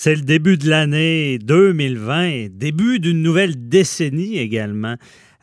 C'est 0.00 0.14
le 0.14 0.22
début 0.22 0.56
de 0.56 0.70
l'année 0.70 1.40
2020, 1.40 2.50
début 2.56 3.00
d'une 3.00 3.20
nouvelle 3.20 3.68
décennie 3.68 4.38
également. 4.38 4.94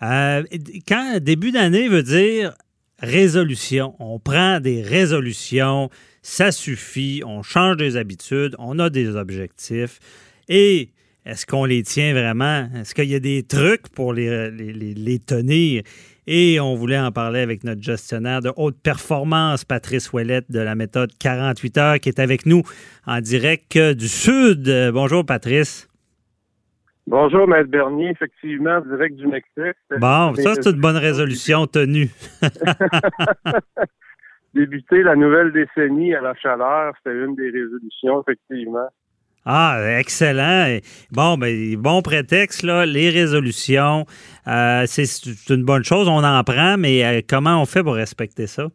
Euh, 0.01 0.43
quand 0.87 1.19
début 1.19 1.51
d'année 1.51 1.89
veut 1.89 2.03
dire 2.03 2.53
résolution, 2.99 3.97
on 3.99 4.17
prend 4.17 4.61
des 4.61 4.81
résolutions, 4.81 5.89
ça 6.21 6.53
suffit, 6.53 7.21
on 7.25 7.43
change 7.43 7.75
des 7.75 7.97
habitudes, 7.97 8.55
on 8.57 8.79
a 8.79 8.89
des 8.89 9.17
objectifs 9.17 9.99
et 10.47 10.91
est-ce 11.25 11.45
qu'on 11.45 11.65
les 11.65 11.83
tient 11.83 12.13
vraiment? 12.13 12.69
Est-ce 12.77 12.95
qu'il 12.95 13.09
y 13.09 13.15
a 13.15 13.19
des 13.19 13.43
trucs 13.43 13.89
pour 13.89 14.13
les, 14.13 14.51
les, 14.51 15.19
tenir? 15.19 15.83
Et 16.27 16.59
on 16.59 16.75
voulait 16.75 16.99
en 16.99 17.11
parler 17.11 17.39
avec 17.39 17.63
notre 17.63 17.81
gestionnaire 17.81 18.41
de 18.41 18.51
haute 18.55 18.81
performance, 18.81 19.63
Patrice 19.63 20.11
Ouellette 20.11 20.51
de 20.51 20.59
la 20.59 20.73
méthode 20.73 21.11
48 21.19 21.77
heures, 21.77 21.99
qui 21.99 22.09
est 22.09 22.19
avec 22.19 22.45
nous 22.45 22.63
en 23.05 23.19
direct 23.19 23.77
du 23.77 24.07
Sud. 24.07 24.67
Bonjour, 24.91 25.25
Patrice. 25.25 25.87
Bonjour, 27.07 27.47
Maître 27.47 27.69
Bernier. 27.69 28.09
Effectivement, 28.09 28.81
direct 28.81 29.15
du 29.15 29.27
Mexique. 29.27 29.77
Bon, 29.99 30.33
ça, 30.35 30.55
c'est 30.55 30.71
une 30.71 30.81
bonne 30.81 30.97
résolution 30.97 31.67
tenue. 31.67 32.09
Débuter 34.55 35.03
la 35.03 35.15
nouvelle 35.15 35.51
décennie 35.51 36.15
à 36.15 36.21
la 36.21 36.33
chaleur, 36.33 36.93
c'était 36.97 37.23
une 37.23 37.35
des 37.35 37.51
résolutions, 37.51 38.21
effectivement. 38.21 38.87
Ah, 39.45 39.99
excellent. 39.99 40.79
Bon, 41.11 41.37
ben, 41.37 41.75
bon 41.75 42.01
prétexte, 42.01 42.63
là, 42.63 42.85
les 42.87 43.11
résolutions, 43.11 44.05
euh, 44.47 44.85
c'est 44.87 45.05
une 45.53 45.63
bonne 45.63 45.83
chose, 45.83 46.07
on 46.07 46.23
en 46.23 46.43
prend, 46.43 46.77
mais 46.77 47.05
euh, 47.05 47.21
comment 47.27 47.61
on 47.61 47.65
fait 47.65 47.83
pour 47.83 47.93
respecter 47.93 48.47
ça? 48.47 48.69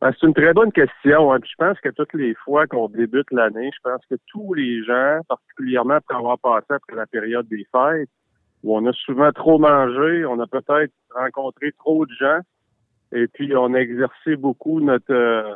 Ben, 0.00 0.12
c'est 0.12 0.26
une 0.26 0.34
très 0.34 0.52
bonne 0.52 0.72
question. 0.72 1.32
Hein. 1.32 1.38
je 1.44 1.54
pense 1.56 1.78
que 1.80 1.90
toutes 1.90 2.12
les 2.14 2.34
fois 2.44 2.66
qu'on 2.66 2.88
débute 2.88 3.30
l'année, 3.30 3.70
je 3.72 3.80
pense 3.88 4.00
que 4.10 4.16
tous 4.26 4.54
les 4.54 4.84
gens, 4.84 5.20
particulièrement 5.28 5.94
après 5.94 6.16
avoir 6.16 6.38
passé 6.38 6.66
après 6.70 6.96
la 6.96 7.06
période 7.06 7.46
des 7.48 7.66
fêtes, 7.70 8.10
où 8.64 8.76
on 8.76 8.84
a 8.86 8.92
souvent 8.92 9.30
trop 9.30 9.58
mangé, 9.58 10.24
on 10.24 10.40
a 10.40 10.46
peut-être 10.48 10.92
rencontré 11.14 11.70
trop 11.78 12.04
de 12.04 12.12
gens, 12.18 12.40
et 13.12 13.28
puis 13.28 13.54
on 13.56 13.74
a 13.74 13.78
exercé 13.78 14.34
beaucoup 14.36 14.80
notre 14.80 15.12
euh, 15.12 15.54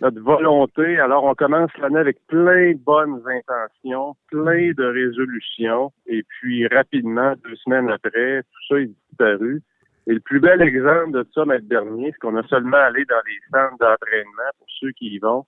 notre 0.00 0.20
volonté. 0.20 0.98
Alors, 0.98 1.24
on 1.24 1.34
commence 1.34 1.70
l'année 1.78 1.98
avec 1.98 2.18
plein 2.26 2.72
de 2.72 2.78
bonnes 2.78 3.22
intentions, 3.26 4.16
plein 4.30 4.72
de 4.72 4.84
résolutions, 4.84 5.92
et 6.06 6.22
puis 6.22 6.66
rapidement, 6.68 7.34
deux 7.44 7.56
semaines 7.56 7.90
après, 7.90 8.42
tout 8.42 8.66
ça 8.68 8.80
est 8.80 8.90
disparu. 9.08 9.62
Et 10.06 10.14
le 10.14 10.20
plus 10.20 10.40
bel 10.40 10.62
exemple 10.62 11.12
de 11.12 11.26
ça, 11.34 11.44
Maître 11.44 11.68
Dernier, 11.68 12.10
c'est 12.12 12.18
qu'on 12.18 12.36
a 12.36 12.42
seulement 12.48 12.78
allé 12.78 13.04
dans 13.04 13.20
les 13.26 13.38
centres 13.50 13.78
d'entraînement 13.78 14.50
pour 14.58 14.66
ceux 14.80 14.92
qui 14.92 15.14
y 15.14 15.18
vont. 15.18 15.44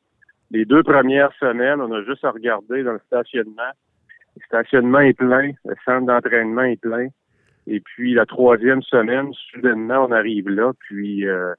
Les 0.51 0.67
deux 0.67 0.83
premières 0.83 1.33
semaines, 1.41 1.81
on 1.81 1.93
a 1.93 2.05
juste 2.05 2.25
à 2.25 2.31
regarder 2.31 2.83
dans 2.83 2.93
le 2.93 3.01
stationnement. 3.07 3.73
Le 4.37 4.43
stationnement 4.45 5.01
est 5.01 5.15
plein, 5.15 5.53
le 5.65 5.75
centre 5.85 6.07
d'entraînement 6.07 6.65
est 6.65 6.81
plein. 6.81 7.09
Et 7.67 7.81
puis 7.81 8.15
la 8.15 8.27
troisième 8.27 8.83
semaine, 8.83 9.33
soudainement, 9.51 10.07
on 10.07 10.13
arrive 10.13 10.49
là, 10.49 10.73
puis 10.81 11.27
euh, 11.27 11.55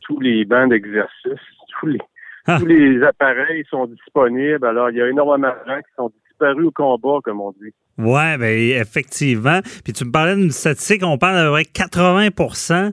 tous 0.00 0.20
les 0.20 0.44
bancs 0.44 0.68
d'exercice, 0.68 1.40
tous 1.80 1.86
les 1.86 2.00
ah. 2.46 2.58
Tous 2.60 2.66
les 2.66 3.02
appareils 3.02 3.64
sont 3.70 3.86
disponibles. 3.86 4.66
Alors, 4.66 4.90
il 4.90 4.96
y 4.96 5.02
a 5.02 5.08
énormément 5.08 5.48
de 5.48 5.70
gens 5.70 5.78
qui 5.78 5.94
sont 5.96 6.12
disparus 6.28 6.66
au 6.66 6.70
combat, 6.70 7.18
comme 7.24 7.40
on 7.40 7.52
dit. 7.52 7.72
Oui, 7.96 8.36
bien, 8.38 8.80
effectivement. 8.80 9.60
Puis 9.82 9.92
tu 9.92 10.04
me 10.04 10.12
parlais 10.12 10.36
d'une 10.36 10.50
statistique, 10.50 11.02
on 11.04 11.16
parle 11.16 11.44
de 11.44 11.48
vrai 11.48 11.62
80% 11.62 12.92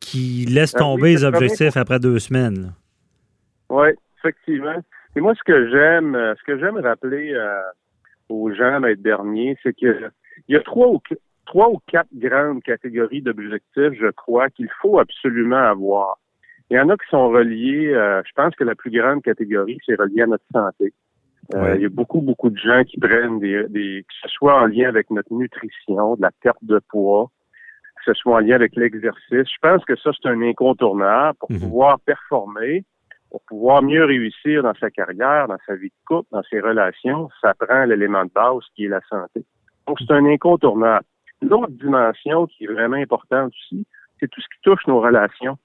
qui 0.00 0.46
laissent 0.46 0.72
ben 0.72 0.78
tomber 0.78 1.10
les 1.10 1.24
objectifs 1.24 1.76
après 1.76 1.98
deux 1.98 2.18
semaines. 2.18 2.72
Oui, 3.68 3.88
effectivement. 4.18 4.76
Et 5.16 5.20
moi, 5.20 5.34
ce 5.34 5.42
que 5.44 5.70
j'aime, 5.70 6.14
euh, 6.14 6.34
ce 6.36 6.44
que 6.44 6.58
j'aime 6.58 6.78
rappeler 6.78 7.32
euh, 7.34 7.60
aux 8.28 8.52
gens, 8.52 8.80
maître 8.80 9.02
dernier, 9.02 9.58
c'est 9.62 9.74
qu'il 9.74 10.10
y 10.48 10.56
a 10.56 10.60
trois 10.60 10.88
ou, 10.88 11.00
trois 11.46 11.68
ou 11.68 11.78
quatre 11.86 12.08
grandes 12.14 12.62
catégories 12.62 13.22
d'objectifs, 13.22 13.92
je 14.00 14.10
crois, 14.12 14.48
qu'il 14.50 14.68
faut 14.80 14.98
absolument 14.98 15.56
avoir. 15.56 16.18
Il 16.70 16.76
y 16.76 16.80
en 16.80 16.88
a 16.88 16.96
qui 16.96 17.08
sont 17.10 17.28
reliés, 17.28 17.88
euh, 17.88 18.22
je 18.24 18.32
pense 18.34 18.54
que 18.54 18.62
la 18.62 18.76
plus 18.76 18.90
grande 18.90 19.22
catégorie, 19.22 19.78
c'est 19.84 19.98
relié 19.98 20.22
à 20.22 20.26
notre 20.26 20.44
santé. 20.52 20.92
Euh, 21.54 21.74
il 21.74 21.82
y 21.82 21.86
a 21.86 21.88
beaucoup, 21.88 22.20
beaucoup 22.20 22.48
de 22.48 22.56
gens 22.56 22.84
qui 22.84 22.98
prennent 22.98 23.40
des, 23.40 23.64
des, 23.68 24.04
que 24.06 24.14
ce 24.22 24.28
soit 24.28 24.60
en 24.60 24.66
lien 24.66 24.88
avec 24.88 25.10
notre 25.10 25.32
nutrition, 25.32 26.14
de 26.14 26.22
la 26.22 26.30
perte 26.40 26.62
de 26.62 26.80
poids, 26.88 27.28
que 27.96 28.12
ce 28.12 28.14
soit 28.14 28.36
en 28.36 28.38
lien 28.38 28.54
avec 28.54 28.76
l'exercice. 28.76 29.18
Je 29.30 29.58
pense 29.60 29.84
que 29.84 29.96
ça, 29.96 30.10
c'est 30.12 30.28
un 30.28 30.40
incontournable 30.42 31.36
pour 31.40 31.50
mhm. 31.50 31.58
pouvoir 31.58 31.98
performer, 32.00 32.84
pour 33.30 33.42
pouvoir 33.48 33.82
mieux 33.82 34.04
réussir 34.04 34.62
dans 34.62 34.74
sa 34.74 34.90
carrière, 34.90 35.48
dans 35.48 35.58
sa 35.66 35.74
vie 35.74 35.88
de 35.88 35.94
couple, 36.06 36.28
dans 36.30 36.42
ses 36.44 36.60
relations. 36.60 37.28
Ça 37.40 37.52
prend 37.54 37.84
l'élément 37.84 38.24
de 38.24 38.30
base 38.32 38.62
qui 38.76 38.84
est 38.84 38.88
la 38.88 39.00
santé. 39.08 39.44
Donc, 39.88 39.98
c'est 39.98 40.12
un 40.12 40.24
incontournable. 40.24 41.04
L'autre 41.42 41.72
dimension 41.72 42.46
qui 42.46 42.64
est 42.64 42.72
vraiment 42.72 42.96
importante 42.96 43.48
aussi, 43.48 43.84
c'est 44.20 44.28
tout 44.28 44.40
ce 44.40 44.46
qui 44.46 44.60
touche 44.62 44.86
nos 44.86 45.00
relations. 45.00 45.56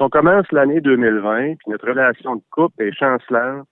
Si 0.00 0.04
on 0.04 0.08
commence 0.08 0.50
l'année 0.50 0.80
2020, 0.80 1.56
puis 1.56 1.56
notre 1.66 1.88
relation 1.88 2.36
de 2.36 2.42
couple 2.50 2.84
est 2.84 2.92
chancelante, 2.98 3.66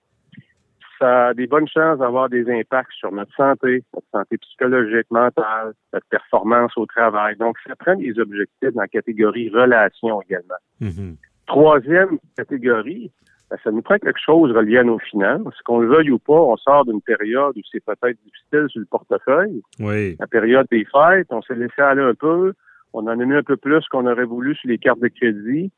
ça 0.99 1.29
a 1.29 1.33
des 1.33 1.47
bonnes 1.47 1.67
chances 1.67 2.01
d'avoir 2.01 2.29
des 2.29 2.51
impacts 2.51 2.93
sur 2.93 3.11
notre 3.13 3.35
santé, 3.35 3.83
notre 3.95 4.07
santé 4.13 4.37
psychologique, 4.37 5.07
mentale, 5.11 5.73
notre 5.91 6.07
performance 6.11 6.77
au 6.77 6.85
travail. 6.85 7.35
Donc, 7.37 7.57
ça 7.67 7.75
prend 7.77 7.97
des 7.97 8.19
objectifs 8.19 8.75
dans 8.75 8.83
la 8.83 8.89
catégorie 8.89 9.49
relation 9.49 10.21
également. 10.21 10.61
Mm-hmm. 10.83 11.17
Troisième 11.47 12.19
catégorie, 12.37 13.11
ben, 13.51 13.57
ça 13.65 13.71
nous 13.71 13.81
prend 13.81 13.97
quelque 13.97 14.21
chose 14.23 14.53
relié 14.53 14.77
à 14.77 14.85
nos 14.85 14.99
finances. 14.99 15.55
Qu'on 15.65 15.79
le 15.79 15.89
veuille 15.89 16.11
ou 16.11 16.19
pas, 16.19 16.35
on 16.35 16.59
sort 16.59 16.85
d'une 16.85 17.01
période 17.01 17.57
où 17.57 17.61
c'est 17.73 17.83
peut-être 17.83 18.19
difficile 18.23 18.67
sur 18.69 18.81
le 18.81 18.87
portefeuille. 18.91 19.63
Oui. 19.81 20.15
La 20.21 20.27
période 20.27 20.67
des 20.71 20.85
fêtes, 20.85 21.29
on 21.31 21.41
s'est 21.41 21.55
laissé 21.55 21.81
aller 21.81 22.03
un 22.03 22.13
peu. 22.13 22.53
On 22.93 23.07
en 23.07 23.19
a 23.19 23.25
mis 23.25 23.35
un 23.35 23.43
peu 23.43 23.57
plus 23.57 23.83
qu'on 23.89 24.07
aurait 24.07 24.27
voulu 24.27 24.55
sur 24.57 24.69
les 24.69 24.77
cartes 24.77 25.01
de 25.01 25.09
crédit 25.09 25.73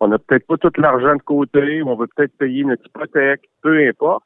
on 0.00 0.08
n'a 0.08 0.18
peut-être 0.18 0.46
pas 0.46 0.56
tout 0.56 0.72
l'argent 0.78 1.16
de 1.16 1.22
côté, 1.22 1.82
ou 1.82 1.88
on 1.88 1.96
veut 1.96 2.08
peut-être 2.14 2.36
payer 2.36 2.64
notre 2.64 2.86
hypothèque, 2.86 3.48
peu 3.62 3.86
importe. 3.88 4.24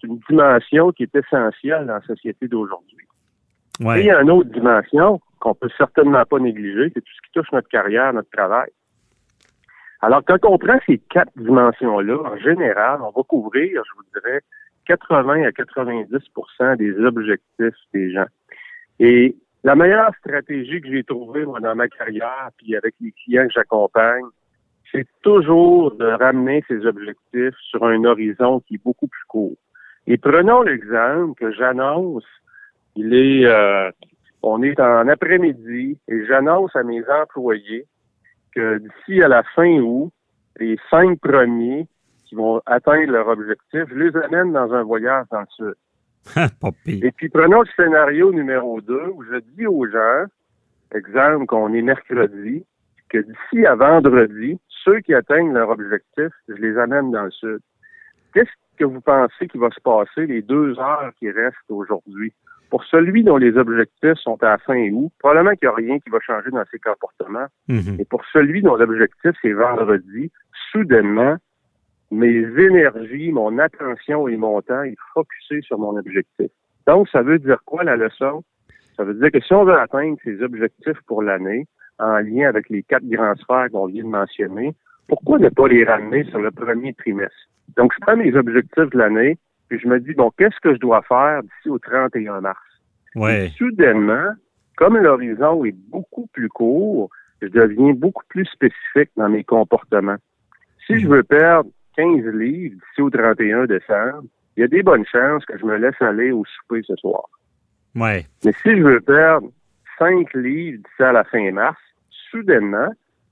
C'est 0.00 0.06
une 0.06 0.20
dimension 0.28 0.92
qui 0.92 1.02
est 1.02 1.14
essentielle 1.14 1.86
dans 1.86 1.94
la 1.94 2.02
société 2.02 2.48
d'aujourd'hui. 2.48 3.06
Et 3.80 4.00
il 4.00 4.06
y 4.06 4.10
a 4.10 4.20
une 4.20 4.30
autre 4.30 4.50
dimension 4.50 5.20
qu'on 5.40 5.54
peut 5.54 5.70
certainement 5.76 6.24
pas 6.24 6.38
négliger, 6.38 6.90
c'est 6.94 7.00
tout 7.00 7.12
ce 7.16 7.26
qui 7.26 7.32
touche 7.32 7.52
notre 7.52 7.68
carrière, 7.68 8.12
notre 8.12 8.30
travail. 8.30 8.68
Alors, 10.02 10.22
quand 10.26 10.38
on 10.44 10.58
prend 10.58 10.78
ces 10.86 10.98
quatre 10.98 11.32
dimensions-là, 11.36 12.16
en 12.16 12.36
général, 12.38 13.00
on 13.02 13.10
va 13.10 13.22
couvrir, 13.22 13.82
je 13.84 13.96
vous 13.96 14.20
dirais, 14.20 14.40
80 14.86 15.44
à 15.44 15.50
90% 15.50 16.76
des 16.76 16.98
objectifs 16.98 17.74
des 17.92 18.12
gens. 18.12 18.26
Et 18.98 19.36
la 19.62 19.74
meilleure 19.74 20.14
stratégie 20.18 20.80
que 20.80 20.88
j'ai 20.88 21.04
trouvée, 21.04 21.44
moi, 21.44 21.60
dans 21.60 21.74
ma 21.74 21.88
carrière, 21.88 22.50
puis 22.56 22.76
avec 22.76 22.94
les 23.00 23.12
clients 23.12 23.46
que 23.46 23.52
j'accompagne, 23.52 24.24
c'est 24.92 25.06
toujours 25.22 25.94
de 25.94 26.06
ramener 26.06 26.64
ses 26.68 26.84
objectifs 26.86 27.54
sur 27.70 27.84
un 27.84 28.04
horizon 28.04 28.60
qui 28.60 28.74
est 28.74 28.84
beaucoup 28.84 29.06
plus 29.06 29.24
court. 29.28 29.56
Et 30.06 30.16
prenons 30.18 30.62
l'exemple 30.62 31.34
que 31.38 31.52
j'annonce, 31.52 32.24
il 32.96 33.14
est, 33.14 33.44
euh, 33.44 33.90
on 34.42 34.62
est 34.62 34.80
en 34.80 35.06
après-midi 35.08 35.98
et 36.08 36.26
j'annonce 36.26 36.74
à 36.74 36.82
mes 36.82 37.02
employés 37.08 37.86
que 38.54 38.78
d'ici 38.78 39.22
à 39.22 39.28
la 39.28 39.42
fin 39.54 39.78
août, 39.78 40.10
les 40.58 40.76
cinq 40.90 41.20
premiers 41.20 41.86
qui 42.24 42.34
vont 42.34 42.60
atteindre 42.66 43.12
leur 43.12 43.28
objectif, 43.28 43.84
je 43.88 43.94
les 43.94 44.16
amène 44.16 44.52
dans 44.52 44.72
un 44.72 44.82
voyage 44.82 45.26
dans 45.30 45.40
le 45.40 45.46
sud. 45.50 45.74
et 46.86 47.12
puis 47.12 47.28
prenons 47.28 47.62
le 47.62 47.68
scénario 47.76 48.32
numéro 48.32 48.80
deux 48.80 49.08
où 49.14 49.22
je 49.24 49.38
dis 49.56 49.66
aux 49.66 49.86
gens, 49.86 50.24
exemple 50.94 51.46
qu'on 51.46 51.72
est 51.72 51.82
mercredi, 51.82 52.64
que 53.10 53.18
d'ici 53.18 53.66
à 53.66 53.74
vendredi, 53.74 54.58
ceux 54.84 55.00
qui 55.00 55.14
atteignent 55.14 55.52
leur 55.52 55.70
objectif, 55.70 56.28
je 56.48 56.54
les 56.54 56.78
amène 56.78 57.10
dans 57.10 57.24
le 57.24 57.30
sud. 57.30 57.58
Qu'est-ce 58.32 58.50
que 58.78 58.84
vous 58.84 59.00
pensez 59.00 59.48
qui 59.48 59.58
va 59.58 59.68
se 59.70 59.80
passer 59.80 60.26
les 60.26 60.42
deux 60.42 60.78
heures 60.78 61.12
qui 61.18 61.30
restent 61.30 61.56
aujourd'hui? 61.68 62.32
Pour 62.70 62.84
celui 62.84 63.24
dont 63.24 63.36
les 63.36 63.56
objectifs 63.56 64.14
sont 64.14 64.40
à 64.44 64.50
la 64.50 64.58
fin 64.58 64.78
août, 64.90 65.10
probablement 65.18 65.56
qu'il 65.56 65.68
n'y 65.68 65.72
a 65.72 65.76
rien 65.76 65.98
qui 65.98 66.08
va 66.08 66.20
changer 66.20 66.50
dans 66.50 66.64
ses 66.70 66.78
comportements. 66.78 67.46
Mhm. 67.68 67.96
Et 67.98 68.04
pour 68.04 68.24
celui 68.32 68.62
dont 68.62 68.76
l'objectif 68.76 69.32
c'est 69.42 69.52
vendredi, 69.52 70.30
soudainement, 70.70 71.36
mes 72.12 72.42
énergies, 72.58 73.32
mon 73.32 73.58
attention 73.58 74.28
et 74.28 74.36
mon 74.36 74.62
temps 74.62 74.82
est 74.82 74.96
focusé 75.14 75.62
sur 75.62 75.78
mon 75.78 75.96
objectif. 75.96 76.50
Donc, 76.86 77.08
ça 77.08 77.22
veut 77.22 77.38
dire 77.38 77.58
quoi 77.64 77.84
la 77.84 77.96
leçon? 77.96 78.42
Ça 78.96 79.04
veut 79.04 79.14
dire 79.14 79.30
que 79.30 79.40
si 79.40 79.52
on 79.52 79.64
veut 79.64 79.78
atteindre 79.78 80.16
ses 80.24 80.42
objectifs 80.42 81.00
pour 81.06 81.22
l'année, 81.22 81.66
en 82.00 82.18
lien 82.18 82.48
avec 82.48 82.68
les 82.70 82.82
quatre 82.82 83.06
grands 83.08 83.34
sphères 83.36 83.68
qu'on 83.70 83.86
vient 83.86 84.04
de 84.04 84.08
mentionner, 84.08 84.74
pourquoi 85.08 85.38
ne 85.38 85.48
pas 85.48 85.68
les 85.68 85.84
ramener 85.84 86.24
sur 86.24 86.38
le 86.38 86.50
premier 86.50 86.94
trimestre? 86.94 87.48
Donc, 87.76 87.92
je 87.94 87.98
prends 88.00 88.16
mes 88.16 88.34
objectifs 88.34 88.90
de 88.90 88.98
l'année, 88.98 89.38
puis 89.68 89.78
je 89.78 89.88
me 89.88 90.00
dis, 90.00 90.14
bon, 90.14 90.30
qu'est-ce 90.36 90.58
que 90.62 90.74
je 90.74 90.80
dois 90.80 91.02
faire 91.02 91.42
d'ici 91.42 91.68
au 91.68 91.78
31 91.78 92.40
mars? 92.40 92.58
Ouais. 93.16 93.50
soudainement, 93.56 94.34
comme 94.76 94.96
l'horizon 94.96 95.64
est 95.64 95.74
beaucoup 95.88 96.28
plus 96.32 96.48
court, 96.48 97.10
je 97.42 97.48
deviens 97.48 97.92
beaucoup 97.92 98.22
plus 98.28 98.46
spécifique 98.46 99.10
dans 99.16 99.28
mes 99.28 99.42
comportements. 99.42 100.16
Si 100.86 101.00
je 101.00 101.08
veux 101.08 101.24
perdre 101.24 101.70
15 101.96 102.24
livres 102.34 102.76
d'ici 102.76 103.00
au 103.00 103.10
31 103.10 103.66
décembre, 103.66 104.24
il 104.56 104.60
y 104.60 104.64
a 104.64 104.68
des 104.68 104.82
bonnes 104.82 105.04
chances 105.06 105.44
que 105.44 105.58
je 105.58 105.64
me 105.64 105.76
laisse 105.76 106.00
aller 106.00 106.30
au 106.30 106.44
souper 106.44 106.82
ce 106.86 106.94
soir. 106.96 107.24
Ouais. 107.96 108.26
Mais 108.44 108.52
si 108.62 108.76
je 108.76 108.82
veux 108.82 109.00
perdre 109.00 109.48
5 109.98 110.32
livres 110.34 110.78
d'ici 110.78 111.02
à 111.02 111.12
la 111.12 111.24
fin 111.24 111.50
mars, 111.50 111.78
soudainement, 112.30 112.88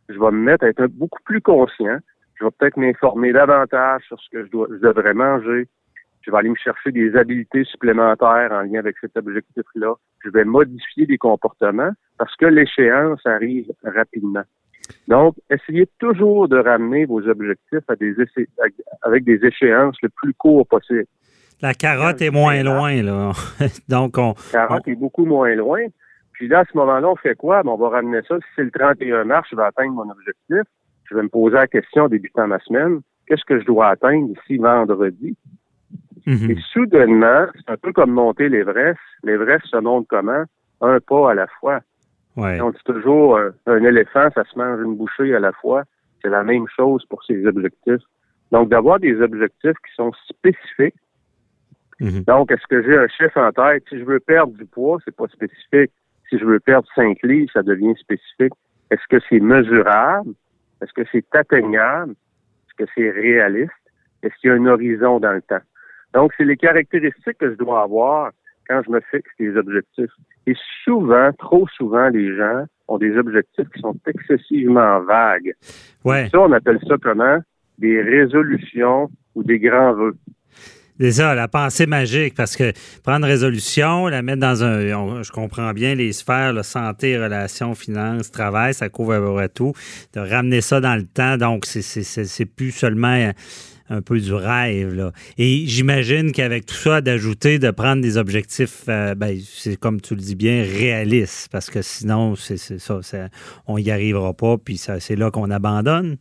je 0.08 0.18
vais 0.18 0.30
me 0.30 0.42
mettre 0.42 0.64
à 0.64 0.68
être 0.68 0.86
beaucoup 0.86 1.22
plus 1.24 1.40
conscient. 1.40 1.98
Je 2.34 2.44
vais 2.44 2.50
peut-être 2.58 2.76
m'informer 2.76 3.32
davantage 3.32 4.02
sur 4.06 4.18
ce 4.20 4.30
que 4.30 4.44
je, 4.44 4.50
dois, 4.50 4.66
je 4.70 4.86
devrais 4.86 5.14
manger. 5.14 5.68
Je 6.22 6.30
vais 6.30 6.36
aller 6.36 6.50
me 6.50 6.56
chercher 6.56 6.92
des 6.92 7.16
habiletés 7.16 7.64
supplémentaires 7.64 8.52
en 8.52 8.62
lien 8.62 8.80
avec 8.80 8.96
cet 9.00 9.16
objectif-là. 9.16 9.94
Je 10.24 10.30
vais 10.30 10.44
modifier 10.44 11.06
des 11.06 11.18
comportements 11.18 11.92
parce 12.18 12.34
que 12.36 12.46
l'échéance 12.46 13.20
arrive 13.24 13.70
rapidement. 13.82 14.42
Donc, 15.06 15.34
essayez 15.50 15.86
toujours 15.98 16.48
de 16.48 16.58
ramener 16.58 17.04
vos 17.04 17.26
objectifs 17.28 17.84
à 17.88 17.96
des 17.96 18.14
avec 19.02 19.24
des 19.24 19.44
échéances 19.44 19.96
le 20.02 20.08
plus 20.08 20.34
court 20.34 20.66
possible. 20.66 21.06
La 21.60 21.74
carotte 21.74 22.22
est 22.22 22.30
moins 22.30 22.62
loin, 22.62 23.02
là. 23.02 23.32
Donc, 23.88 24.16
on. 24.16 24.34
La 24.52 24.66
carotte 24.66 24.88
est 24.88 24.94
beaucoup 24.94 25.24
moins 25.24 25.54
loin. 25.54 25.80
Puis 26.38 26.46
là, 26.46 26.60
à 26.60 26.64
ce 26.64 26.76
moment-là, 26.76 27.08
on 27.08 27.16
fait 27.16 27.34
quoi? 27.34 27.64
Ben, 27.64 27.70
on 27.70 27.76
va 27.76 27.88
ramener 27.88 28.20
ça. 28.28 28.36
Si 28.38 28.46
c'est 28.54 28.62
le 28.62 28.70
31 28.70 29.24
mars, 29.24 29.48
je 29.50 29.56
vais 29.56 29.64
atteindre 29.64 29.94
mon 29.94 30.08
objectif. 30.08 30.62
Je 31.10 31.16
vais 31.16 31.22
me 31.22 31.28
poser 31.28 31.56
la 31.56 31.66
question 31.66 32.06
débutant 32.06 32.46
ma 32.46 32.60
semaine. 32.60 33.00
Qu'est-ce 33.26 33.44
que 33.44 33.58
je 33.58 33.64
dois 33.64 33.88
atteindre 33.88 34.30
ici 34.30 34.56
vendredi? 34.56 35.36
Mhm. 36.26 36.50
Et 36.52 36.56
soudainement, 36.72 37.46
c'est 37.56 37.72
un 37.72 37.76
peu 37.76 37.92
comme 37.92 38.12
monter 38.12 38.48
l'Everest. 38.48 39.00
L'Everest 39.24 39.66
se 39.66 39.78
monte 39.78 40.06
comment? 40.08 40.44
Un 40.80 41.00
pas 41.00 41.32
à 41.32 41.34
la 41.34 41.48
fois. 41.58 41.80
Ouais. 42.36 42.60
On 42.60 42.70
dit 42.70 42.78
toujours 42.84 43.36
euh, 43.36 43.50
un 43.66 43.82
éléphant, 43.82 44.28
ça 44.32 44.44
se 44.44 44.56
mange 44.56 44.80
une 44.80 44.94
bouchée 44.94 45.34
à 45.34 45.40
la 45.40 45.50
fois. 45.50 45.82
C'est 46.22 46.30
la 46.30 46.44
même 46.44 46.66
chose 46.68 47.04
pour 47.06 47.24
ses 47.24 47.44
objectifs. 47.46 48.04
Donc, 48.52 48.68
d'avoir 48.68 49.00
des 49.00 49.20
objectifs 49.20 49.76
qui 49.84 49.94
sont 49.96 50.12
spécifiques. 50.28 50.94
Mhm. 51.98 52.22
Donc, 52.28 52.52
est-ce 52.52 52.66
que 52.68 52.80
j'ai 52.84 52.96
un 52.96 53.08
chiffre 53.08 53.38
en 53.38 53.50
tête? 53.50 53.82
Si 53.88 53.98
je 53.98 54.04
veux 54.04 54.20
perdre 54.20 54.52
du 54.52 54.66
poids, 54.66 54.98
c'est 55.04 55.16
pas 55.16 55.26
spécifique. 55.26 55.90
Si 56.28 56.38
je 56.38 56.44
veux 56.44 56.60
perdre 56.60 56.86
5 56.94 57.18
livres, 57.22 57.50
ça 57.52 57.62
devient 57.62 57.94
spécifique. 57.98 58.52
Est-ce 58.90 59.06
que 59.08 59.22
c'est 59.28 59.40
mesurable? 59.40 60.32
Est-ce 60.82 60.92
que 60.92 61.02
c'est 61.10 61.24
atteignable? 61.34 62.12
Est-ce 62.12 62.84
que 62.84 62.90
c'est 62.94 63.10
réaliste? 63.10 63.72
Est-ce 64.22 64.34
qu'il 64.40 64.50
y 64.50 64.52
a 64.52 64.56
un 64.56 64.66
horizon 64.66 65.20
dans 65.20 65.32
le 65.32 65.42
temps? 65.42 65.60
Donc, 66.14 66.32
c'est 66.36 66.44
les 66.44 66.56
caractéristiques 66.56 67.38
que 67.38 67.50
je 67.50 67.56
dois 67.56 67.82
avoir 67.82 68.32
quand 68.68 68.82
je 68.84 68.90
me 68.90 69.00
fixe 69.10 69.30
des 69.38 69.56
objectifs. 69.56 70.10
Et 70.46 70.54
souvent, 70.84 71.32
trop 71.38 71.66
souvent, 71.68 72.08
les 72.08 72.36
gens 72.36 72.64
ont 72.88 72.98
des 72.98 73.16
objectifs 73.16 73.68
qui 73.68 73.80
sont 73.80 73.96
excessivement 74.06 75.00
vagues. 75.00 75.54
Ouais. 76.04 76.28
Ça, 76.30 76.40
on 76.40 76.52
appelle 76.52 76.78
ça 76.86 76.96
comment? 77.02 77.38
Des 77.78 78.00
résolutions 78.00 79.10
ou 79.34 79.42
des 79.42 79.58
grands 79.58 79.92
vœux. 79.92 80.16
C'est 81.00 81.12
ça, 81.12 81.34
la 81.36 81.46
pensée 81.46 81.86
magique, 81.86 82.34
parce 82.34 82.56
que 82.56 82.72
prendre 83.04 83.24
résolution, 83.24 84.08
la 84.08 84.20
mettre 84.22 84.40
dans 84.40 84.64
un, 84.64 85.22
je 85.22 85.30
comprends 85.30 85.72
bien 85.72 85.94
les 85.94 86.12
sphères, 86.12 86.52
la 86.52 86.64
santé, 86.64 87.16
relations, 87.16 87.76
finances, 87.76 88.32
travail, 88.32 88.74
ça 88.74 88.88
couvre 88.88 89.38
à 89.38 89.48
tout. 89.48 89.74
De 90.14 90.20
ramener 90.20 90.60
ça 90.60 90.80
dans 90.80 90.96
le 90.96 91.04
temps, 91.04 91.36
donc 91.36 91.66
c'est 91.66 92.44
plus 92.46 92.72
seulement 92.72 93.32
un 93.90 94.02
peu 94.02 94.18
du 94.18 94.34
rêve. 94.34 95.12
Et 95.38 95.66
j'imagine 95.66 96.32
qu'avec 96.32 96.66
tout 96.66 96.74
ça, 96.74 97.00
d'ajouter, 97.00 97.60
de 97.60 97.70
prendre 97.70 98.02
des 98.02 98.16
objectifs, 98.16 98.82
euh, 98.88 99.14
ben, 99.14 99.38
c'est 99.40 99.76
comme 99.76 100.00
tu 100.00 100.14
le 100.16 100.20
dis 100.20 100.34
bien, 100.34 100.62
réalistes, 100.62 101.48
parce 101.52 101.70
que 101.70 101.80
sinon, 101.80 102.34
c'est 102.34 102.58
ça, 102.58 103.00
on 103.68 103.78
n'y 103.78 103.92
arrivera 103.92 104.34
pas, 104.34 104.56
puis 104.58 104.78
c'est 104.78 105.16
là 105.16 105.30
qu'on 105.30 105.50
abandonne. 105.50 106.16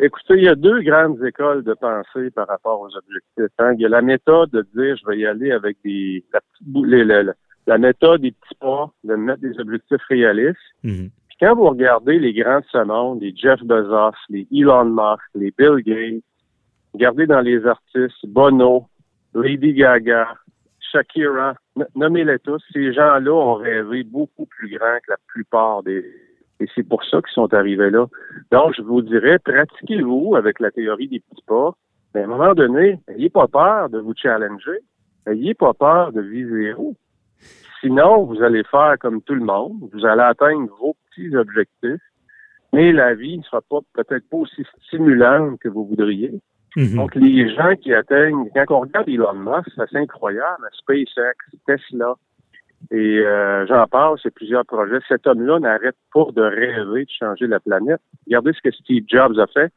Écoutez, 0.00 0.34
il 0.34 0.44
y 0.44 0.48
a 0.48 0.56
deux 0.56 0.82
grandes 0.82 1.22
écoles 1.24 1.62
de 1.62 1.74
pensée 1.74 2.30
par 2.30 2.48
rapport 2.48 2.80
aux 2.80 2.96
objectifs. 2.96 3.54
Hein. 3.58 3.74
Il 3.74 3.82
y 3.82 3.86
a 3.86 3.88
la 3.88 4.02
méthode 4.02 4.50
de 4.50 4.66
dire 4.74 4.96
je 4.96 5.06
vais 5.06 5.18
y 5.18 5.26
aller 5.26 5.52
avec 5.52 5.76
des 5.84 6.24
la, 6.32 7.22
la, 7.66 7.78
méthode 7.78 8.22
des 8.22 8.32
petits 8.32 8.56
pas, 8.60 8.90
de 9.04 9.14
mettre 9.14 9.40
des 9.40 9.58
objectifs 9.60 10.02
réalistes. 10.08 10.58
Mm-hmm. 10.82 11.10
Puis 11.28 11.36
quand 11.40 11.54
vous 11.54 11.68
regardez 11.68 12.18
les 12.18 12.32
grands 12.32 12.58
de 12.58 12.64
ce 12.72 12.84
monde, 12.84 13.22
les 13.22 13.34
Jeff 13.36 13.62
Bezos, 13.62 14.16
les 14.30 14.48
Elon 14.52 14.86
Musk, 14.86 15.22
les 15.36 15.52
Bill 15.56 15.82
Gates, 15.84 16.24
regardez 16.92 17.26
dans 17.26 17.40
les 17.40 17.64
artistes, 17.64 18.26
Bono, 18.26 18.88
Lady 19.32 19.74
Gaga, 19.74 20.34
Shakira, 20.80 21.54
nommez-les 21.94 22.40
tous, 22.40 22.62
ces 22.72 22.92
gens-là 22.92 23.32
ont 23.32 23.54
rêvé 23.54 24.02
beaucoup 24.02 24.46
plus 24.46 24.76
grand 24.76 24.98
que 25.04 25.10
la 25.10 25.16
plupart 25.28 25.84
des 25.84 26.04
et 26.60 26.66
c'est 26.74 26.88
pour 26.88 27.04
ça 27.04 27.20
qu'ils 27.20 27.32
sont 27.32 27.52
arrivés 27.52 27.90
là. 27.90 28.06
Donc, 28.52 28.74
je 28.76 28.82
vous 28.82 29.02
dirais, 29.02 29.38
pratiquez-vous 29.38 30.36
avec 30.36 30.60
la 30.60 30.70
théorie 30.70 31.08
des 31.08 31.20
petits 31.20 31.42
pas. 31.46 31.72
Mais 32.14 32.22
à 32.22 32.24
un 32.24 32.28
moment 32.28 32.54
donné, 32.54 33.00
n'ayez 33.08 33.28
pas 33.28 33.48
peur 33.48 33.90
de 33.90 33.98
vous 33.98 34.14
challenger. 34.16 34.78
N'ayez 35.26 35.54
pas 35.54 35.74
peur 35.74 36.12
de 36.12 36.20
viser 36.20 36.74
haut. 36.74 36.94
Sinon, 37.80 38.24
vous 38.24 38.42
allez 38.42 38.62
faire 38.64 38.96
comme 39.00 39.20
tout 39.22 39.34
le 39.34 39.44
monde. 39.44 39.88
Vous 39.92 40.06
allez 40.06 40.22
atteindre 40.22 40.70
vos 40.78 40.96
petits 41.10 41.34
objectifs. 41.36 42.00
Mais 42.72 42.92
la 42.92 43.14
vie 43.14 43.38
ne 43.38 43.42
sera 43.42 43.60
pas 43.62 43.80
peut-être 43.92 44.28
pas 44.28 44.36
aussi 44.38 44.64
stimulante 44.86 45.58
que 45.60 45.68
vous 45.68 45.86
voudriez. 45.86 46.32
Mhm. 46.76 46.96
Donc, 46.96 47.14
les 47.14 47.54
gens 47.54 47.74
qui 47.76 47.92
atteignent, 47.92 48.48
quand 48.54 48.76
on 48.76 48.80
regarde 48.80 49.08
Elon 49.08 49.34
Musk, 49.34 49.68
c'est 49.76 49.96
incroyable. 49.96 50.68
SpaceX, 50.72 51.36
Tesla, 51.66 52.14
et 52.90 53.18
euh, 53.20 53.66
j'en 53.66 53.86
parle, 53.86 54.18
c'est 54.22 54.32
plusieurs 54.32 54.64
projets. 54.66 54.98
Cet 55.08 55.26
homme-là 55.26 55.58
n'arrête 55.58 55.96
pas 56.12 56.26
de 56.34 56.42
rêver 56.42 57.04
de 57.04 57.10
changer 57.18 57.46
la 57.46 57.60
planète. 57.60 58.00
Regardez 58.26 58.52
ce 58.52 58.60
que 58.62 58.74
Steve 58.74 59.04
Jobs 59.08 59.38
a 59.38 59.46
fait. 59.46 59.72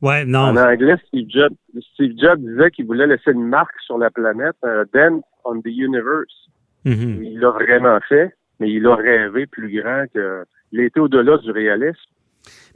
Ouais, 0.00 0.24
non. 0.24 0.40
En 0.40 0.56
anglais, 0.56 0.96
Steve 1.08 1.28
Jobs, 1.28 1.54
Steve 1.94 2.14
Jobs 2.18 2.40
disait 2.40 2.70
qu'il 2.70 2.86
voulait 2.86 3.06
laisser 3.06 3.32
une 3.32 3.46
marque 3.46 3.78
sur 3.84 3.98
la 3.98 4.10
planète, 4.10 4.56
un 4.62 4.84
dent 4.94 5.20
on 5.44 5.60
the 5.60 5.66
universe. 5.66 6.48
Mm-hmm. 6.86 7.22
Il 7.22 7.38
l'a 7.40 7.50
vraiment 7.50 7.98
fait, 8.08 8.32
mais 8.58 8.70
il 8.70 8.86
a 8.86 8.94
rêvé 8.94 9.46
plus 9.46 9.80
grand 9.80 10.04
que. 10.14 10.44
Il 10.72 10.80
était 10.80 11.00
au-delà 11.00 11.36
du 11.38 11.50
réalisme. 11.50 11.98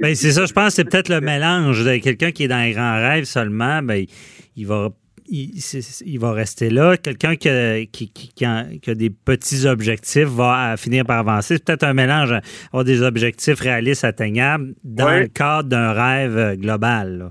Ben, 0.00 0.14
c'est 0.14 0.32
ça, 0.32 0.44
je 0.44 0.52
pense 0.52 0.74
c'est 0.74 0.84
peut-être 0.84 1.08
le 1.08 1.20
mélange 1.20 1.84
de 1.84 1.96
quelqu'un 1.98 2.32
qui 2.32 2.44
est 2.44 2.48
dans 2.48 2.56
un 2.56 2.70
grand 2.72 2.94
rêve 2.94 3.24
seulement, 3.24 3.80
ben, 3.82 4.04
il 4.56 4.66
va 4.66 4.90
il, 5.34 6.18
va 6.18 6.32
rester 6.32 6.70
là. 6.70 6.96
Quelqu'un 6.96 7.36
qui, 7.36 7.48
a, 7.48 8.94
des 8.94 9.10
petits 9.10 9.66
objectifs 9.66 10.28
va 10.28 10.76
finir 10.76 11.04
par 11.04 11.18
avancer. 11.18 11.56
C'est 11.56 11.64
peut-être 11.64 11.84
un 11.84 11.94
mélange, 11.94 12.32
avoir 12.68 12.84
des 12.84 13.02
objectifs 13.02 13.60
réalistes, 13.60 14.04
atteignables, 14.04 14.74
dans 14.84 15.10
le 15.10 15.26
cadre 15.26 15.68
d'un 15.68 15.92
rêve 15.92 16.36
euh, 16.36 16.56
global. 16.56 17.30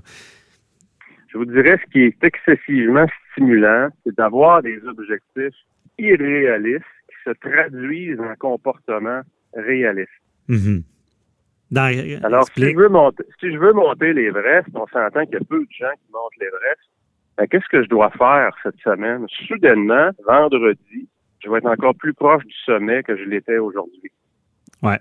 Je 1.28 1.38
vous 1.38 1.46
dirais, 1.46 1.78
ce 1.84 1.90
qui 1.90 2.00
est 2.00 2.22
excessivement 2.22 3.06
stimulant, 3.32 3.88
c'est 4.04 4.14
d'avoir 4.16 4.62
des 4.62 4.78
objectifs 4.86 5.58
irréalistes 5.98 6.84
qui 7.08 7.16
se 7.24 7.30
traduisent 7.30 8.20
en 8.20 8.34
comportements 8.38 9.22
réalistes. 9.54 10.10
Mm-hmm. 10.48 10.82
Alors, 11.76 12.46
si 12.54 12.62
je, 12.62 12.76
veux 12.76 12.88
monter, 12.88 13.24
si 13.40 13.52
je 13.52 13.58
veux 13.58 13.72
monter 13.72 14.12
l'Everest, 14.12 14.68
on 14.74 14.86
s'entend 14.86 15.24
qu'il 15.24 15.34
y 15.34 15.36
a 15.36 15.44
peu 15.48 15.60
de 15.60 15.70
gens 15.70 15.90
qui 15.92 16.12
montent 16.12 16.36
l'Everest. 16.40 16.80
Ben, 17.36 17.46
qu'est-ce 17.48 17.68
que 17.68 17.82
je 17.82 17.88
dois 17.88 18.10
faire 18.10 18.54
cette 18.62 18.78
semaine? 18.78 19.26
Soudainement, 19.46 20.10
vendredi, 20.26 21.08
je 21.42 21.50
vais 21.50 21.58
être 21.58 21.66
encore 21.66 21.94
plus 21.94 22.14
proche 22.14 22.44
du 22.44 22.54
sommet 22.64 23.02
que 23.02 23.16
je 23.16 23.24
l'étais 23.24 23.58
aujourd'hui. 23.58 24.12
Ouais. 24.82 24.98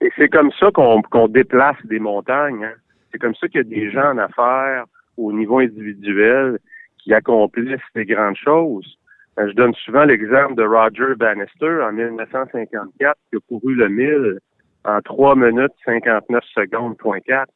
Et 0.00 0.10
c'est 0.16 0.28
comme 0.28 0.50
ça 0.58 0.70
qu'on 0.72 1.28
déplace 1.28 1.76
des 1.84 1.98
montagnes. 1.98 2.64
Hein. 2.64 2.74
C'est 3.12 3.18
comme 3.18 3.34
ça 3.34 3.48
qu'il 3.48 3.58
y 3.58 3.60
a 3.60 3.64
des 3.64 3.90
gens 3.90 4.12
en 4.12 4.18
affaires 4.18 4.84
au 5.16 5.32
niveau 5.32 5.58
individuel 5.58 6.58
qui 6.98 7.12
accomplissent 7.12 7.80
des 7.94 8.06
grandes 8.06 8.36
choses. 8.36 8.98
Ben, 9.36 9.48
je 9.48 9.54
donne 9.54 9.74
souvent 9.74 10.04
l'exemple 10.04 10.54
de 10.56 10.64
Roger 10.64 11.14
Bannister 11.16 11.82
en 11.82 11.92
1954 11.92 13.16
qui 13.28 13.36
a 13.36 13.38
couru 13.48 13.74
le 13.74 13.88
1000 13.88 14.38
en 14.84 15.00
3 15.00 15.36
minutes 15.36 15.72
59 15.84 16.42
secondes, 16.54 16.96
point 16.96 17.20
4 17.20 17.52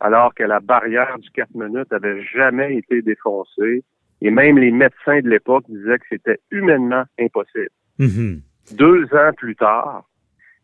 alors 0.00 0.34
que 0.34 0.44
la 0.44 0.60
barrière 0.60 1.18
du 1.18 1.30
4 1.30 1.54
minutes 1.54 1.92
avait 1.92 2.22
jamais 2.22 2.76
été 2.76 3.02
défoncée. 3.02 3.84
Et 4.20 4.30
même 4.30 4.58
les 4.58 4.72
médecins 4.72 5.20
de 5.20 5.28
l'époque 5.28 5.64
disaient 5.68 5.98
que 5.98 6.06
c'était 6.10 6.40
humainement 6.50 7.04
impossible. 7.20 7.70
Mm-hmm. 8.00 8.40
Deux 8.76 9.04
ans 9.14 9.32
plus 9.36 9.54
tard, 9.56 10.04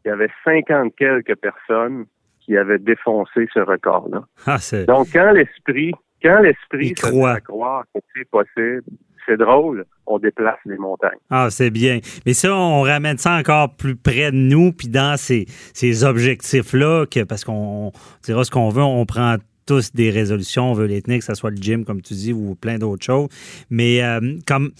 il 0.05 0.09
y 0.09 0.11
avait 0.11 0.31
50 0.45 0.95
quelques 0.97 1.37
personnes 1.37 2.07
qui 2.41 2.57
avaient 2.57 2.79
défoncé 2.79 3.49
ce 3.55 3.61
record-là. 3.61 4.25
Ah, 4.47 4.59
Donc, 4.87 5.09
quand 5.13 5.33
l'esprit, 5.33 5.93
quand 6.23 6.41
l'esprit 6.41 6.93
croit. 6.93 7.41
croire 7.41 7.85
que 7.95 8.01
c'est 8.15 8.29
possible, 8.29 8.83
c'est 9.27 9.37
drôle, 9.37 9.85
on 10.07 10.19
déplace 10.19 10.59
les 10.67 10.77
montagnes. 10.77 11.19
Ah, 11.31 11.49
c'est 11.51 11.71
bien. 11.71 12.01
Mais 12.27 12.35
ça, 12.35 12.55
on 12.55 12.83
ramène 12.83 13.19
ça 13.19 13.37
encore 13.37 13.75
plus 13.75 13.97
près 13.97 14.31
de 14.31 14.37
nous, 14.37 14.73
puis 14.73 14.89
dans 14.89 15.17
ces, 15.17 15.47
ces 15.73 16.05
objectifs-là, 16.05 17.07
que 17.07 17.25
parce 17.25 17.45
qu'on 17.45 17.93
dira 18.23 18.45
ce 18.45 18.51
qu'on 18.51 18.69
veut, 18.69 18.83
on 18.83 19.07
prend 19.07 19.37
tous 19.67 19.93
des 19.93 20.11
résolutions, 20.11 20.71
on 20.71 20.75
veut 20.75 20.87
les 20.87 21.03
tenir, 21.03 21.19
que 21.19 21.25
ce 21.25 21.35
soit 21.35 21.51
le 21.51 21.57
gym, 21.57 21.85
comme 21.85 22.03
tu 22.03 22.15
dis, 22.15 22.33
ou 22.33 22.55
plein 22.55 22.79
d'autres 22.79 23.05
choses. 23.05 23.29
Mais 23.71 24.03
euh, 24.03 24.21
comme 24.47 24.73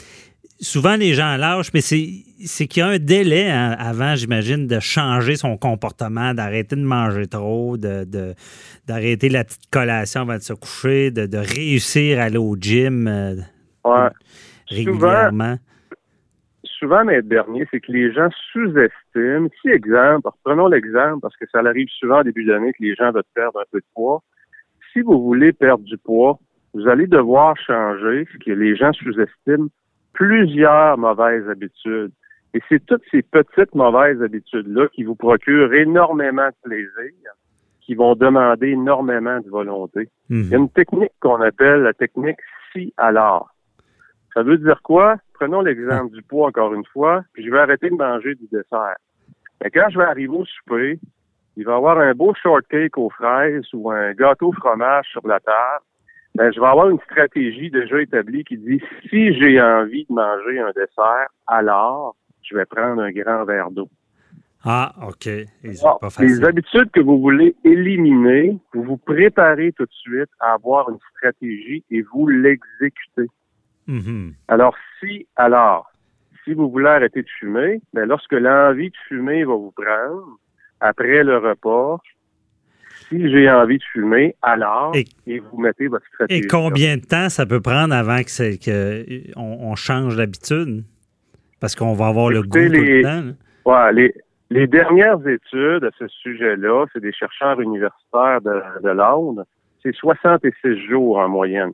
souvent 0.61 0.97
les 0.97 1.15
gens 1.15 1.37
lâchent, 1.37 1.73
mais 1.73 1.81
c'est 1.81 2.67
qu'il 2.67 2.81
y 2.81 2.83
a 2.83 2.89
un 2.89 2.99
délai 2.99 3.51
hein, 3.51 3.77
avant, 3.79 4.15
j'imagine, 4.15 4.67
de 4.67 4.81
changer 4.81 5.37
son 5.37 5.57
comportement, 5.57 6.35
d'arrêter 6.35 6.77
de 6.77 6.83
manger 6.83 7.27
trop, 7.27 7.77
de, 7.77 8.35
d'arrêter 8.87 9.29
la 9.29 9.45
petite 9.45 9.71
collation 9.71 10.23
avant 10.23 10.37
de 10.37 10.43
se 10.43 10.53
coucher, 10.53 11.11
de, 11.11 11.39
réussir 11.39 12.21
à 12.21 12.25
aller 12.25 12.39
au 12.39 12.57
gym 12.57 13.07
euh, 13.09 13.37
régulièrement. 14.69 15.57
Souvent, 16.65 17.05
souvent, 17.05 17.23
dernier, 17.23 17.67
c'est 17.71 17.81
que 17.81 17.93
les 17.93 18.13
gens 18.13 18.29
sous-estiment. 18.53 19.49
Si, 19.61 19.69
exemple, 19.69 20.29
prenons 20.45 20.69
l'exemple, 20.69 21.21
parce 21.21 21.37
que 21.37 21.47
ça 21.51 21.59
arrive 21.59 21.89
souvent 21.99 22.21
au 22.21 22.23
début 22.23 22.45
d'année 22.45 22.73
que 22.73 22.83
les 22.83 22.95
gens 22.95 23.13
veulent 23.13 23.23
perdre 23.35 23.61
un 23.61 23.65
peu 23.71 23.81
de 23.81 23.87
poids. 23.95 24.23
Si 24.93 25.01
vous 25.01 25.23
voulez 25.23 25.53
perdre 25.53 25.85
du 25.85 25.99
poids, 25.99 26.39
vous 26.73 26.89
allez 26.89 27.07
devoir 27.07 27.57
changer, 27.57 28.27
ce 28.33 28.39
que 28.39 28.51
les 28.51 28.77
gens 28.77 28.93
sous-estiment, 28.93 29.69
plusieurs 30.13 30.99
mauvaises 30.99 31.49
habitudes. 31.49 32.13
Et 32.55 32.61
c'est 32.69 32.85
toutes 32.87 33.03
ces 33.11 33.23
petites 33.23 33.75
mauvaises 33.75 34.23
habitudes-là 34.23 34.89
qui 34.95 35.03
vous 35.03 35.17
procurent 35.17 35.73
énormément 35.75 36.49
de 36.49 36.69
plaisir, 36.69 37.33
qui 37.81 37.95
vont 37.95 38.15
demander 38.15 38.69
énormément 38.69 39.41
de 39.41 39.49
volonté. 39.49 40.09
Mhm. 40.31 40.43
Il 40.43 40.49
y 40.49 40.55
a 40.55 40.59
une 40.59 40.71
technique 40.71 41.13
qu'on 41.21 41.41
appelle 41.41 41.83
la 41.83 41.93
technique 41.93 42.39
si 42.73 42.93
alors. 42.97 43.54
Ça 44.35 44.43
veut 44.43 44.59
dire 44.59 44.81
quoi? 44.83 45.17
Prenons 45.35 45.61
l'exemple 45.63 46.13
du 46.13 46.23
poids 46.23 46.49
encore 46.49 46.75
une 46.75 46.85
fois, 46.87 47.25
puis 47.33 47.45
je 47.45 47.51
vais 47.51 47.61
arrêter 47.61 47.89
de 47.89 47.95
manger 47.95 48.35
du 48.35 48.47
dessert. 48.51 48.97
Et 49.65 49.71
quand 49.71 49.89
je 49.91 49.99
vais 49.99 50.05
arriver 50.05 50.37
au 50.37 50.45
souper, 50.45 50.99
il 51.57 51.65
va 51.65 51.73
y 51.73 51.77
avoir 51.77 51.99
un 51.99 52.13
beau 52.13 52.35
shortcake 52.35 52.99
aux 52.99 53.11
fraises 53.11 53.67
ou 53.73 53.91
un 53.91 54.13
gâteau 54.13 54.53
fromage 54.53 55.07
sur 55.13 55.27
la 55.27 55.41
table 55.41 55.85
ben, 56.35 56.53
je 56.53 56.61
vais 56.61 56.67
avoir 56.67 56.91
une 56.91 56.99
stratégie 57.01 57.71
déjà 57.71 58.01
établie 58.01 58.43
qui 58.45 58.59
dit 58.59 58.81
si 59.09 59.33
j'ai 59.35 59.61
envie 59.61 60.05
de 60.09 60.15
manger 60.15 60.59
un 60.59 60.73
dessert, 60.75 61.29
alors 61.47 62.17
je 62.43 62.57
vais 62.57 62.65
prendre 62.65 63.03
un 63.03 63.13
grand 63.13 63.45
verre 63.45 63.71
d'eau. 63.71 63.89
Ah, 64.65 64.95
OK. 65.07 65.27
les 65.27 66.45
habitudes 66.45 66.91
que 66.91 67.01
vous 67.01 67.21
voulez 67.21 67.55
éliminer, 67.65 68.59
vous 68.73 68.83
vous 68.83 68.97
préparez 68.97 69.73
tout 69.73 69.85
de 69.85 69.93
suite 69.93 70.31
à 70.41 70.55
avoir 70.55 70.89
une 70.89 70.99
stratégie 71.17 71.85
et 71.91 72.03
vous 72.03 72.27
l'exécutez. 72.27 73.29
Mm-hmm. 73.89 74.33
Alors, 74.49 74.75
si, 75.01 75.27
alors, 75.37 75.91
si 76.45 76.55
vous 76.55 76.71
voulez 76.71 76.89
arrêter 76.89 77.23
de 77.23 77.29
fumer, 77.39 77.81
ben, 77.93 78.07
lorsque 78.07 78.33
l'envie 78.33 78.91
de 78.91 78.97
fumer 79.09 79.45
va 79.45 79.55
vous 79.55 79.73
prendre, 79.73 80.39
après 80.81 81.23
le 81.23 81.39
repas, 81.39 82.01
si 83.09 83.31
j'ai 83.31 83.51
envie 83.51 83.79
de 83.79 83.85
fumer, 83.93 84.35
alors, 84.43 84.93
et, 84.95 85.39
vous 85.39 85.59
mettez 85.59 85.89
votre 85.89 86.07
stratégie. 86.07 86.45
Et 86.45 86.47
combien 86.47 86.97
de 86.97 87.05
temps 87.05 87.29
ça 87.29 87.47
peut 87.47 87.61
prendre 87.61 87.95
avant 87.95 88.19
que, 88.19 88.57
que 88.57 89.05
on, 89.37 89.75
change 89.75 90.17
d'habitude? 90.17 90.85
Parce 91.61 91.75
qu'on 91.75 91.95
va 91.95 92.09
avoir 92.09 92.31
le 92.31 92.43
goût 92.43 92.49
tout 92.49 92.59
le 92.59 93.03
temps. 93.03 93.35
Ouais, 93.65 93.93
les, 93.93 94.15
les 94.51 94.67
dernières 94.67 95.27
études 95.27 95.85
à 95.85 95.91
ce 95.99 96.07
sujet-là, 96.09 96.87
c'est 96.93 97.01
des 97.01 97.13
chercheurs 97.13 97.61
universitaires 97.61 98.41
de, 98.43 98.63
de 98.83 98.91
Londres, 98.91 99.45
c'est 99.83 99.95
66 99.95 100.87
jours 100.87 101.19
en 101.19 101.29
moyenne. 101.29 101.73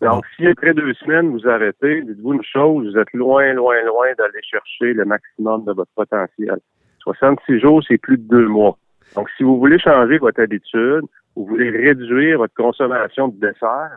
Donc, 0.00 0.24
si 0.36 0.46
après 0.46 0.72
deux 0.72 0.94
semaines, 0.94 1.30
vous 1.30 1.46
arrêtez, 1.46 2.02
dites-vous 2.02 2.34
une 2.34 2.42
chose, 2.42 2.90
vous 2.90 2.98
êtes 2.98 3.12
loin, 3.12 3.52
loin, 3.52 3.82
loin 3.84 4.06
d'aller 4.16 4.40
chercher 4.42 4.94
le 4.94 5.04
maximum 5.04 5.64
de 5.64 5.72
votre 5.72 5.90
potentiel. 5.94 6.58
66 7.00 7.60
jours, 7.60 7.82
c'est 7.86 7.98
plus 7.98 8.16
de 8.16 8.28
deux 8.28 8.46
mois. 8.46 8.78
Donc, 9.14 9.28
si 9.36 9.42
vous 9.42 9.58
voulez 9.58 9.78
changer 9.78 10.18
votre 10.18 10.40
habitude, 10.40 11.02
vous 11.36 11.44
voulez 11.44 11.70
réduire 11.70 12.38
votre 12.38 12.54
consommation 12.54 13.28
de 13.28 13.38
dessert 13.40 13.96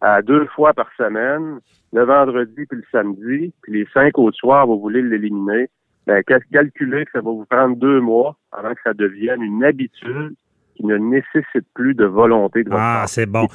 à 0.00 0.22
deux 0.22 0.46
fois 0.46 0.72
par 0.72 0.88
semaine, 0.96 1.60
le 1.92 2.04
vendredi 2.04 2.66
puis 2.66 2.78
le 2.78 2.84
samedi, 2.90 3.52
puis 3.62 3.72
les 3.72 3.86
cinq 3.92 4.18
autres 4.18 4.36
soirs, 4.36 4.66
vous 4.66 4.80
voulez 4.80 5.02
l'éliminer, 5.02 5.68
ben, 6.06 6.22
calculez 6.52 7.04
que 7.04 7.10
ça 7.12 7.20
va 7.20 7.30
vous 7.30 7.44
prendre 7.48 7.76
deux 7.76 8.00
mois 8.00 8.36
avant 8.52 8.74
que 8.74 8.80
ça 8.82 8.94
devienne 8.94 9.42
une 9.42 9.62
habitude 9.62 10.34
qui 10.74 10.86
ne 10.86 10.96
nécessite 10.96 11.66
plus 11.74 11.94
de 11.94 12.06
volonté 12.06 12.64
de 12.64 12.70
votre 12.70 12.80
Ah, 12.82 13.04
c'est 13.06 13.26
bon. 13.26 13.46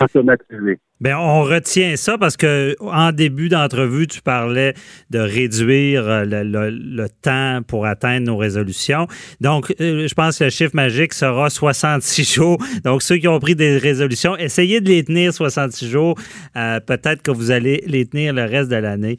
Bien, 1.01 1.19
on 1.19 1.43
retient 1.43 1.97
ça 1.97 2.17
parce 2.17 2.37
que 2.37 2.73
en 2.79 3.11
début 3.11 3.49
d'entrevue, 3.49 4.07
tu 4.07 4.21
parlais 4.21 4.73
de 5.09 5.19
réduire 5.19 6.07
euh, 6.07 6.23
le, 6.25 7.07
temps 7.21 7.59
pour 7.67 7.85
atteindre 7.85 8.27
nos 8.27 8.37
résolutions. 8.37 9.05
Donc, 9.41 9.75
euh, 9.81 10.07
je 10.07 10.13
pense 10.13 10.39
que 10.39 10.45
le 10.45 10.49
chiffre 10.49 10.73
magique 10.73 11.13
sera 11.13 11.49
66 11.51 12.33
jours. 12.33 12.57
Donc, 12.85 13.01
ceux 13.01 13.17
qui 13.17 13.27
ont 13.27 13.39
pris 13.39 13.55
des 13.55 13.77
résolutions, 13.77 14.37
essayez 14.37 14.79
de 14.79 14.87
les 14.87 15.03
tenir 15.03 15.33
66 15.33 15.89
jours. 15.89 16.15
Euh, 16.55 16.79
peut-être 16.79 17.21
que 17.21 17.31
vous 17.31 17.51
allez 17.51 17.83
les 17.87 18.05
tenir 18.05 18.33
le 18.33 18.45
reste 18.45 18.69
de 18.69 18.77
l'année. 18.77 19.17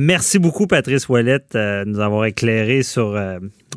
merci 0.00 0.38
beaucoup, 0.38 0.66
Patrice 0.66 1.10
Ouellette, 1.10 1.52
de 1.52 1.84
nous 1.84 2.00
avoir 2.00 2.24
éclairé 2.24 2.82
sur 2.82 3.20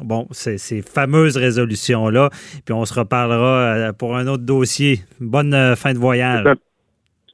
bon, 0.01 0.25
ces, 0.31 0.57
ces 0.57 0.81
fameuses 0.81 1.35
résolutions-là. 1.35 2.29
Puis 2.63 2.73
on 2.73 2.85
se 2.85 2.93
reparlera 2.93 3.91
pour 3.91 4.15
un 4.15 4.27
autre 4.27 4.43
dossier. 4.43 5.01
Bonne 5.19 5.75
fin 5.75 5.93
de 5.93 5.99
voyage. 5.99 6.45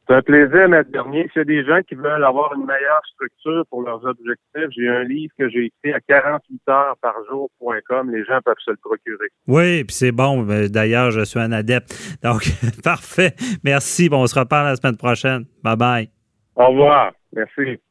C'est 0.07 0.15
un 0.15 0.21
plaisir, 0.21 0.69
Maître 0.69 0.89
Dernier. 0.89 1.27
S'il 1.33 1.39
y 1.39 1.41
a 1.41 1.43
des 1.43 1.65
gens 1.65 1.79
qui 1.87 1.95
veulent 1.95 2.23
avoir 2.23 2.53
une 2.53 2.65
meilleure 2.65 3.01
structure 3.13 3.65
pour 3.69 3.81
leurs 3.81 4.05
objectifs, 4.05 4.69
j'ai 4.71 4.87
un 4.87 5.03
livre 5.03 5.33
que 5.37 5.49
j'ai 5.49 5.65
écrit 5.65 5.93
à 5.93 5.99
48 5.99 6.61
heures 6.69 6.95
par 7.01 7.13
jour.com. 7.29 8.11
Les 8.11 8.23
gens 8.23 8.39
peuvent 8.45 8.55
se 8.63 8.71
le 8.71 8.77
procurer. 8.77 9.27
Oui, 9.47 9.83
puis 9.83 9.93
c'est 9.93 10.13
bon. 10.13 10.43
D'ailleurs, 10.69 11.11
je 11.11 11.25
suis 11.25 11.39
un 11.39 11.51
adepte. 11.51 11.93
Donc, 12.23 12.43
parfait. 12.83 13.33
Merci. 13.65 14.07
Bon, 14.07 14.21
on 14.21 14.27
se 14.27 14.39
reparle 14.39 14.67
la 14.67 14.75
semaine 14.77 14.97
prochaine. 14.97 15.45
Bye 15.61 15.75
bye. 15.75 16.09
Au 16.55 16.67
revoir. 16.67 17.11
Merci. 17.33 17.81